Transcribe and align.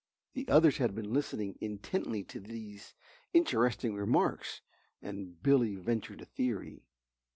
The 0.33 0.47
others 0.47 0.77
had 0.77 0.95
been 0.95 1.13
listening 1.13 1.59
intently 1.61 2.23
to 2.23 2.39
these 2.39 2.95
interesting 3.35 3.93
remarks 3.93 4.61
and 4.99 5.39
Billy 5.43 5.75
ventured 5.75 6.21
a 6.21 6.25
theory. 6.25 6.81